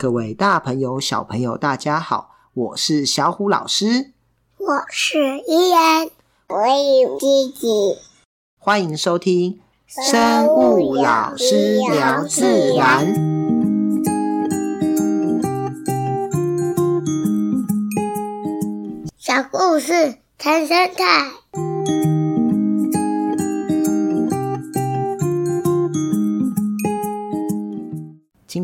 [0.00, 4.12] 各位大朋友、小朋友，大家好，我是小虎老师，
[4.56, 6.08] 我是依然，
[6.48, 6.56] 我
[7.02, 7.98] 有弟弟，
[8.56, 13.12] 欢迎收听生物老师聊自然。
[19.18, 21.39] 小故事谈生态。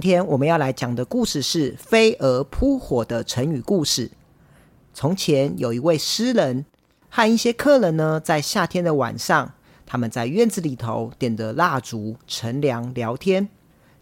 [0.06, 4.12] 天我们要来讲的故事是“飞蛾扑火”的成语故事。
[4.94, 6.64] 从前有一位诗人
[7.08, 13.48] 和一些客人呢，在夏天的晚上，他们在院子里头点着蜡烛乘凉聊天。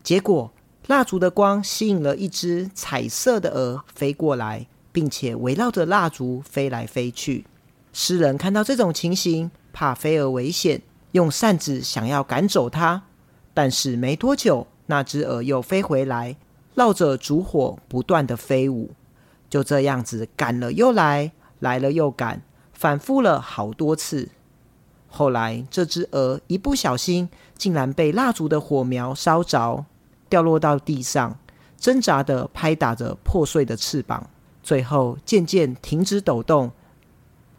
[0.02, 0.52] 结果，
[0.88, 7.46] 蜡烛的光吸引了一只彩色的蛾飞过来，并且围绕着蜡烛飞来飞去。
[7.94, 10.82] 诗人看到这种情形，怕飞蛾危险，
[11.12, 13.05] 用扇子想要赶走它，
[13.55, 14.66] 但是没多久。
[14.86, 16.36] 那只蛾又飞回来，
[16.74, 18.91] 绕着烛火不断地飞舞，
[19.48, 24.28] 就这样子赶了又来，来了又赶，反复了好多次。
[25.08, 29.84] 后来，这只蛾一不小心，竟然被蜡烛的火苗烧着，
[30.28, 31.38] 掉落到地上，
[31.78, 34.28] 挣扎地拍打着破碎的翅膀，
[34.62, 36.72] 最后渐渐停止抖动。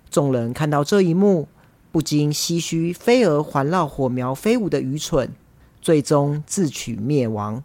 [0.09, 1.47] 众人看到这一幕，
[1.91, 5.33] 不禁唏嘘飞蛾环绕火苗飞舞的愚蠢。
[5.85, 7.63] 最终自取灭亡。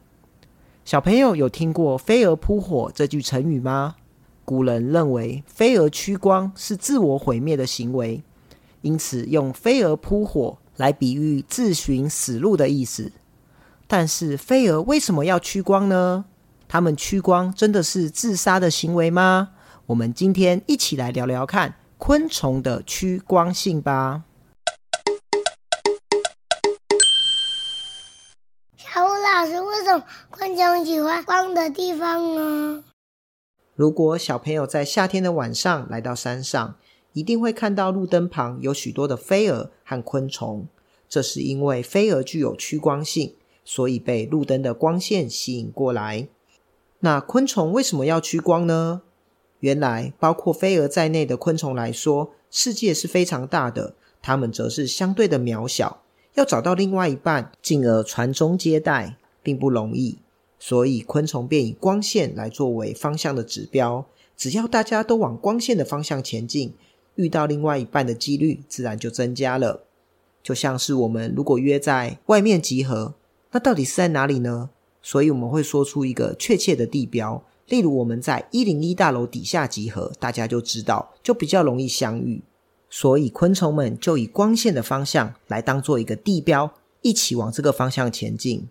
[0.84, 3.96] 小朋友有听过“飞蛾扑火”这句成语吗？
[4.44, 8.22] 古人认为飞蛾趋光是自我毁灭的行为，
[8.82, 13.10] 因此用“飞蛾扑火”来比喻自寻死路的意思。
[13.86, 16.26] 但是飞蛾为什么要趋光呢？
[16.68, 19.52] 它们趋光真的是自杀的行为吗？
[19.86, 24.24] 我们今天一起来聊聊看昆虫的趋光性吧。
[29.40, 32.84] 老师，为什么昆虫喜欢光的地方呢？
[33.74, 36.76] 如果小朋友在夏天的晚上来到山上，
[37.14, 40.66] 一定会看到路灯旁有许多的飞蛾和昆虫。
[41.08, 43.34] 这是因为飞蛾具有趋光性，
[43.64, 46.28] 所以被路灯的光线吸引过来。
[46.98, 49.00] 那昆虫为什么要趋光呢？
[49.60, 56.02] 原来，包括飞蛾在内的昆虫来说，世界是非常大的，它们则是相对的渺小。
[56.34, 59.16] 要找到另外一半，进而传宗接代。
[59.42, 60.18] 并不容易，
[60.58, 64.06] 所以昆虫便以光线来作为方向的指标。
[64.36, 66.72] 只要大家都往光线的方向前进，
[67.16, 69.84] 遇到另外一半的几率自然就增加了。
[70.42, 73.14] 就像是我们如果约在外面集合，
[73.50, 74.70] 那到底是在哪里呢？
[75.02, 82.42] 所以我们会说出一个确切的地标，例如我们在一零一大楼底下集合，大家就知道，就比较容易相遇。
[82.88, 88.66] 所以昆虫们就以光线的方向来当做一个地标，一起往这个方向前进。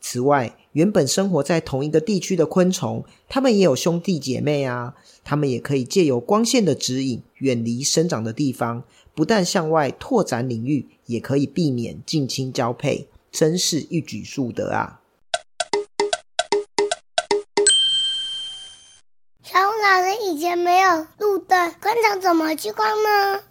[0.00, 4.94] 此外，原本生活在同一个地区的昆虫，它们也有兄弟姐妹啊。
[5.22, 8.82] 它们也可以借由光线的指引，远离生长的地方，
[9.14, 15.00] 不但向外拓展领域，也可以避免近亲交配，真是一举数得啊！
[19.42, 23.42] 小虎老师以前没有路灯，昆虫怎么趋光呢？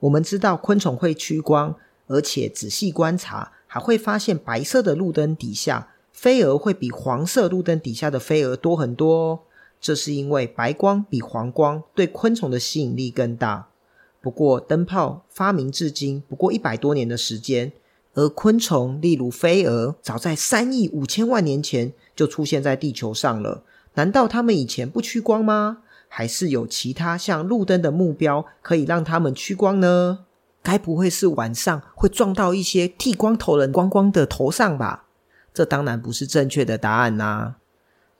[0.00, 1.76] 我们知道昆虫会趋光，
[2.08, 3.52] 而且仔细观察。
[3.76, 9.40] 还会发现白色的路灯底下，飞蛾会比黄色路灯底下的飞蛾多很多哦。
[9.78, 13.68] 这是因为白光比黄光对昆虫的吸引力更大。
[14.22, 17.70] 不过，灯泡发明至今不过一百多年的时间，
[18.14, 23.62] 而昆虫，例如飞蛾，早在三亿五千万年前就出现在地球上了。
[23.96, 25.82] 难道它们以前不趋光吗？
[26.08, 30.20] 还是有其他像路灯的目标可以让它们趋光呢？
[30.66, 35.04] 该不会是晚上会撞到一些剃光头人光光的头上吧？
[35.54, 37.54] 这当然不是正确的答案呐。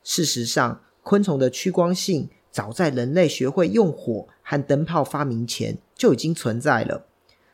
[0.05, 7.07] 事实上，昆虫的趋光性早在人类学会用火和灯泡发明前就已经存在了。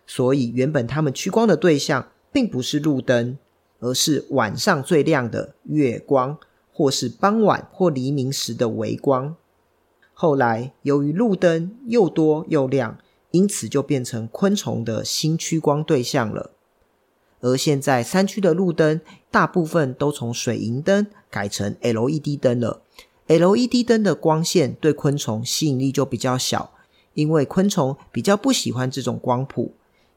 [0.07, 3.39] 所以，原本它们趋光的对象并不是路灯，
[3.81, 6.37] 而是晚上最亮的月光，
[6.71, 9.37] 或是傍晚或黎明时的微光。
[10.13, 12.99] 后来，由于路灯又多又亮。
[13.33, 16.53] 因此，就变成昆虫的新趋光对象了。
[17.41, 19.01] 而现在，山区的路灯
[19.31, 22.83] 大部分都从水银灯改成 LED 灯了。
[23.27, 26.73] LED 灯的光线对昆虫吸引力就比较小，
[27.15, 29.73] 因为昆虫比较不喜欢这种光谱。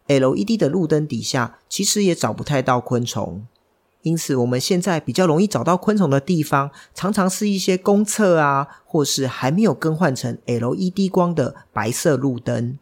[0.08, 3.48] LED 的路灯底下其实也找不太到昆虫，
[4.04, 12.78] 因此我们现在比较容易找到昆虫的地方，常常是一些公厕啊，或是还没有更换成 LED 光的白色路灯。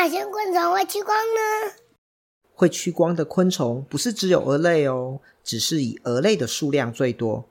[0.00, 1.72] 哪些昆虫会趋光呢？
[2.54, 7.48] 会趋光的昆虫不是只有蛾类哦，只是以蛾类的数量最多。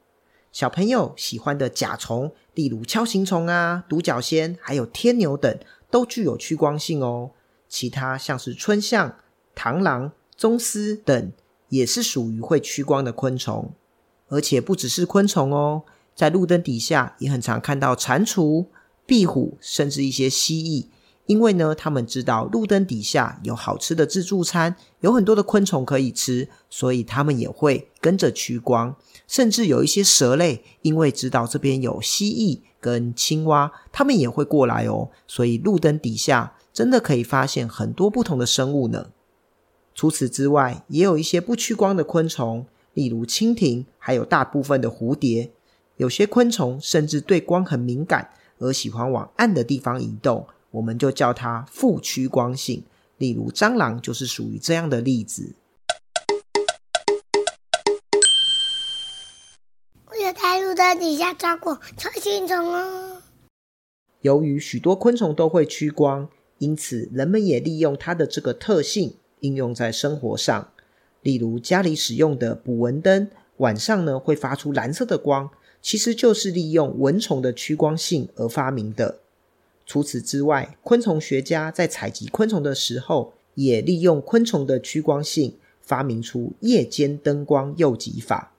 [0.53, 5.59] 小朋友喜欢的甲虫，例如锹形虫啊、独角仙，还有天牛等，
[5.91, 7.31] 都具有趋光性哦。
[7.67, 9.17] 其他像是春象、
[9.53, 11.33] 螳螂、棕丝等，
[11.67, 13.73] 也是属于会趋光的昆虫。
[14.29, 15.83] 而且不只是昆虫哦，
[16.15, 18.67] 在路灯底下也很常看到蟾蜍、
[19.05, 20.87] 壁虎，甚至一些蜥蜴。
[21.27, 28.95] 因为呢，他们知道路灯底下有好吃的自助餐，有很多的昆虫可以吃，所以他们也会跟着趋光。
[29.27, 35.09] 甚至有一些蛇类，因为知道这边有蜥蜴跟青蛙，他们也会过来哦。
[35.27, 39.09] 所以路灯底下真的可以发现很多不同的生物呢。
[39.93, 45.51] 除此之外，也有一些不趋光的昆虫，例如蜻蜓，还有大部分的蝴蝶。
[45.97, 48.29] 有些昆虫甚至对光很敏感，
[48.59, 50.47] 而喜欢往暗的地方移动。
[50.71, 52.83] 我们就叫它负趋光性，
[53.17, 55.55] 例如蟑螂就是属于这样的例子。
[60.05, 63.21] 我有在路灯底下抓过锹形虫哦。
[64.21, 70.71] 由于许多昆虫都会趋光，因此人们也利用它的这个特性应用在生活上。
[71.21, 75.49] 例如家里使用的捕蚊灯，晚上呢会发出蓝色的光，
[75.81, 79.19] 其实就是利用蚊虫的趋光性而发明的。
[79.87, 88.51] 除此之外，昆虫学家在采集昆虫的时候，也利用昆虫的趋光性，发明出夜间灯光诱集法。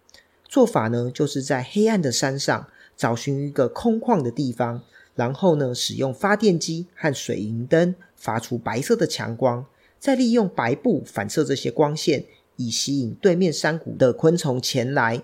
[0.48, 2.66] 做法呢，就是在黑暗的山上
[2.96, 4.80] 找寻一个空旷的地方，
[5.14, 9.66] 然后呢，使用发电机和水银灯发出白色的强光，
[9.98, 12.24] 再利用白布反射这些光线，
[12.56, 15.22] 以吸引对面山谷的昆虫前来。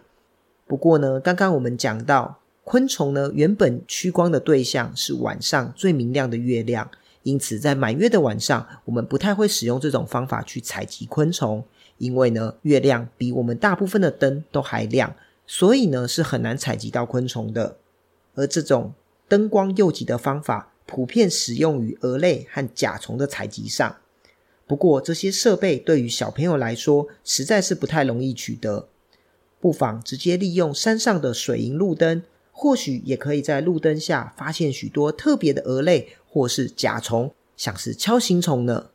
[0.66, 2.40] 不过呢，刚刚我们讲到。
[2.64, 6.90] 昆虫呢，原本趋光的对象是晚上最明亮的月亮，
[7.22, 11.62] 因此在满月的晚上，我们不太会使用这种方法去采集昆虫，
[11.98, 15.14] 因为呢，月亮比我们大部分的灯都还亮，
[15.46, 17.76] 所以呢，是很难采集到昆虫的。
[18.34, 18.94] 而这种
[19.28, 23.96] 灯光诱集的方法，普遍使用于蛾类和甲虫的采集上。
[24.66, 28.88] 不过，这些设备对于小朋友来说，实在是不太容易取得，
[29.60, 32.22] 不妨直接利用山上的水银路灯。
[32.56, 38.90] 或许也可以在路灯下发现许多特别的蛾类，或是甲虫，像是锹形虫呢。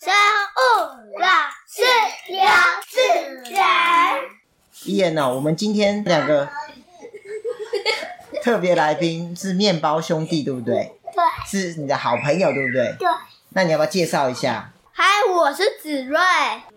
[0.00, 0.10] 生
[0.56, 1.28] 物老
[1.68, 1.82] 师
[2.32, 2.50] 聊
[2.88, 4.16] 自然。
[4.84, 5.34] 伊言呢？
[5.34, 6.48] 我们今天两个
[8.42, 10.94] 特别来宾是面包兄弟，对不对？
[11.50, 12.94] 是你的好朋友，对不对？
[12.98, 13.08] 对。
[13.54, 14.70] 那你要不要介绍一下？
[14.92, 16.18] 嗨，我是子睿，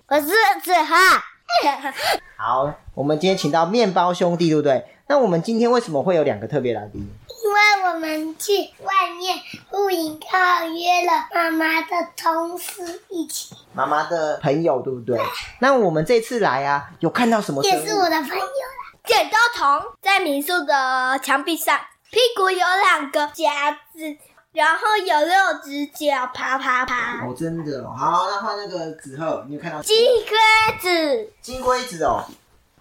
[0.07, 0.27] 我是
[0.63, 1.21] 子涵。
[2.37, 4.85] 好，我们今天请到面包兄弟，对不对？
[5.07, 7.05] 那我们今天为什么会有两个特别来宾？
[7.43, 9.37] 因为我们去外面
[9.71, 13.53] 露营，刚好约了妈妈的同事一起。
[13.73, 15.17] 妈妈的朋友，对不对？
[15.17, 15.25] 对。
[15.59, 17.61] 那我们这次来啊，有看到什么？
[17.65, 19.01] 也是我的朋友啦。
[19.03, 21.77] 剪刀虫在民宿的墙壁上，
[22.09, 24.15] 屁股有两个夹子。
[24.53, 27.25] 然后有六只脚，啪啪啪！
[27.25, 27.95] 哦，真的哦。
[27.97, 31.33] 好，那换那个子鹤，你有看到金龟子？
[31.41, 32.25] 金龟子哦。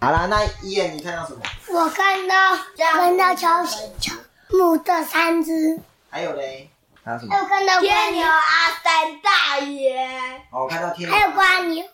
[0.01, 1.41] 好啦，那伊言你看到什么？
[1.69, 4.17] 我看到看到锹形虫
[4.49, 5.79] 母的三只。
[6.11, 6.69] 还有嘞？
[7.05, 7.33] 还有什么？
[7.33, 10.09] 还有看到天牛阿三大爷。
[10.51, 11.17] 哦，我看到天牛。
[11.17, 11.85] 还有蜗牛。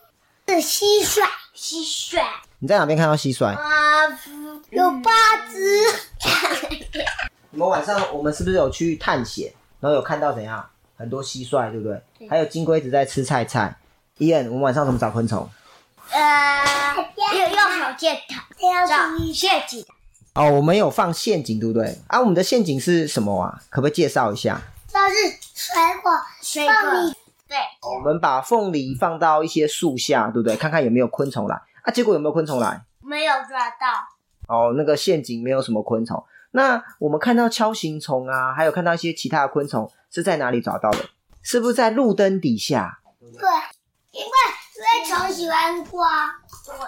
[0.48, 1.22] 是蟋蟀。
[1.54, 2.24] 蟋蟀。
[2.60, 3.54] 你在哪边看到蟋蟀？
[3.54, 4.08] 啊，
[4.70, 5.84] 有八只。
[7.50, 9.52] 你们晚上我们是不是有去探险？
[9.80, 12.02] 然后有看到怎样很多蟋蟀，对不对？
[12.18, 13.76] 对，还有金龟子在吃菜菜。
[14.18, 15.46] 伊恩，我们晚上怎么找昆虫？
[16.10, 18.38] 呃，用用手电筒
[18.88, 19.84] 找陷阱。
[20.34, 21.98] 哦，我们有放陷阱，对不对？
[22.06, 23.60] 啊，我们的陷阱是什么啊？
[23.68, 24.60] 可不可以介绍一下？
[24.88, 27.12] 这是水果，水果凤梨。
[27.48, 30.56] 对，我们把凤梨放到一些树下，对不对？
[30.56, 31.60] 看看有没有昆虫来。
[31.82, 32.82] 啊，结果有没有昆虫来？
[33.02, 33.86] 没有抓到。
[34.48, 36.24] 哦，那个陷阱没有什么昆虫。
[36.56, 41.00] 那我们看到锹形虫啊，还有看到一些其他的昆虫，是在哪里找到的？
[41.42, 42.98] 是不是在路灯底下？
[43.20, 43.50] 对，
[44.12, 44.30] 因为
[44.74, 46.08] 因为虫喜欢光。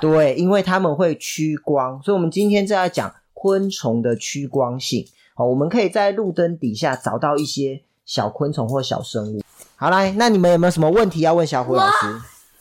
[0.01, 5.07] 对，因为它们会趋光，所以我们今天就在讲昆虫的趋光性。
[5.35, 9.43] 好，我们可以在路灯底下找到一些小昆虫或小生物。
[9.77, 12.07] 好，来，那你们有没有什么问题要问小虎老师？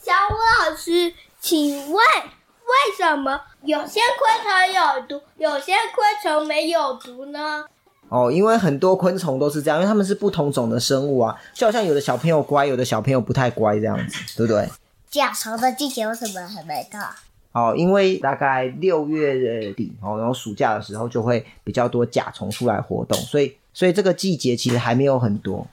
[0.02, 0.36] 小虎
[0.70, 2.04] 老师，请问。
[2.68, 7.66] 为什么有些昆虫有毒，有些昆虫没有毒呢？
[8.08, 14.70] 哦，因为很多昆虫都是这样，因为它们是不同种的生物啊，就好像有的小朋友乖，有的小朋友不太乖这样子，对不对？
[15.10, 17.00] 甲虫的季节为什么还没到？
[17.52, 25.68] 哦，因为大概六月底哦，然后暑假的时候就会比较多甲虫出来活动，所以所以这个季节其实还没有很多。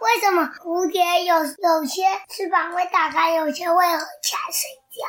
[0.00, 5.06] 为什么蝴蝶有有些翅膀会打开，有些会合起来睡觉？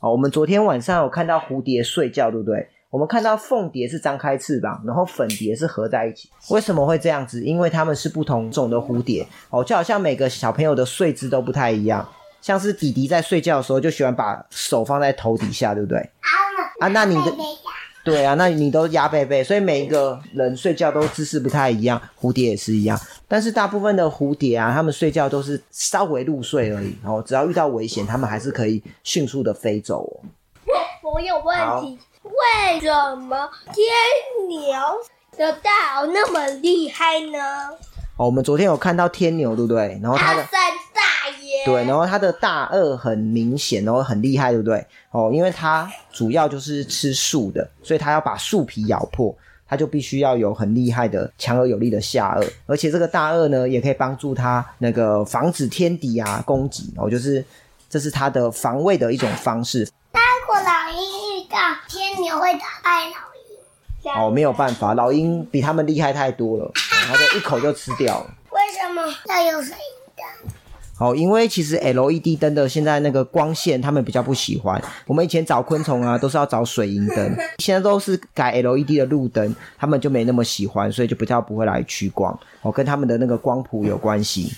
[0.00, 2.68] 哦，我们昨天晚上有看到蝴蝶睡觉，对不对？
[2.90, 6.30] 我们看到凤蝶是张开翅膀，然后粉蝶是合在一起。
[6.50, 7.44] 为什么会这样子？
[7.44, 12.08] 因为它们是不同种的蝴蝶哦，就好像每个小朋友的睡姿都不太一样。
[12.40, 15.98] 像是弟弟在睡觉的时候就喜欢把手放在头底下，对不对？
[16.80, 17.32] 啊，那你的
[18.08, 22.00] 对啊，那你都压背背，所以每一个人睡觉都姿势不太一样。
[22.18, 22.98] 蝴蝶也是一样，
[23.28, 26.96] 但是大部分的蝴蝶啊，它们睡觉都是稍微入睡而已。
[27.02, 30.24] 然哦，只要遇到危险，它们还是可以迅速的飞走哦。
[31.02, 31.98] 我有问题。
[32.22, 34.78] 为什么天牛
[35.36, 37.70] 的大螯那么厉害呢？
[38.18, 39.96] 哦，我们昨天有看到天牛，对不对？
[40.02, 40.60] 然后它的大三
[40.92, 44.84] 大爷，对，然后它的大二很明显，然后很厉害，对不对？
[45.12, 49.32] 哦，因为它主要就是吃树的，所以它要把树皮咬破，
[49.68, 57.44] 它就必须要有很厉害的强而有力的下颚，而且这个大顎呢，也可以帮助它那个防止天敌啊攻击，哦，就是
[57.88, 59.88] 这是它的防卫的一种方式。
[60.12, 61.56] 如果老鹰遇到
[61.88, 64.20] 天牛会打败老鹰？
[64.20, 68.30] 哦，没有办法，老鹰比他们厉害太多了，然后就一口就吃掉了。
[68.50, 70.52] 为什么要有水银灯？
[70.98, 74.82] 哦，因为其实 LED 灯的现在那个光线，他们比较不喜欢。
[75.06, 82.36] 我们以前找昆虫啊，都是要找水银灯，现在都是改 LED 的路灯，他们就没那么喜欢，所以就比较不会来趋光。
[82.62, 84.52] 哦，跟他们的那个光谱有关系。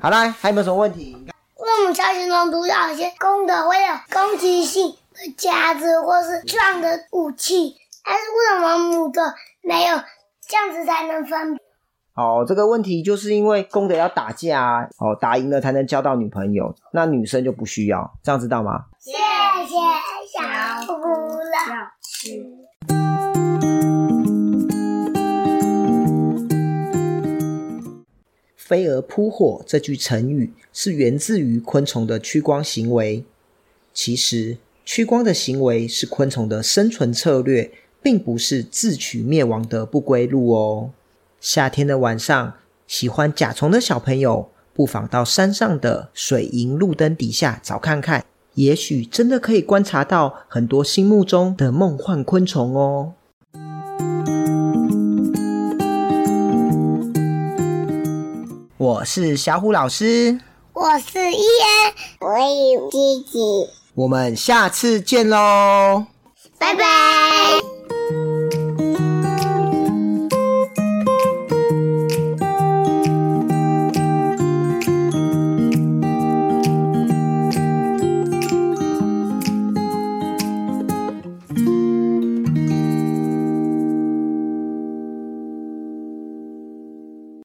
[0.00, 1.16] 好啦，还有没有什么问题？
[1.56, 5.34] 为什么小型虫毒有一些公的会有攻击性的？
[5.38, 7.74] 夹子或是撞的武器，
[8.04, 9.96] 但是为什么母的没有？
[10.46, 11.65] 这样子才能分别。
[12.16, 18.86] 哦，这个问题就是因为公的要打架，哦，打赢了才能交到女朋友，那女生就不需要，这样知道吗？
[18.98, 19.76] 谢谢
[20.32, 20.40] 小
[20.86, 21.58] 虎老
[22.00, 22.42] 师。
[28.56, 33.26] 飞蛾扑火这句成语是源自于昆虫的趋光行为，
[33.92, 34.56] 其实。
[34.86, 40.90] 趋光的行为是昆虫的生存策略，并不是自取灭亡的不归路哦。
[41.40, 42.54] 夏天的晚上，
[42.86, 48.24] 喜欢甲虫的小朋友，不妨到山上的水银路灯底下找看看，
[48.54, 53.12] 也许真的可以观察到很多心目中的梦幻昆虫哦。
[58.78, 60.40] 我是小虎老师，
[60.72, 63.38] 我是伊恩，我有吉吉。
[63.94, 66.06] 我们下次见喽，
[66.58, 67.65] 拜拜。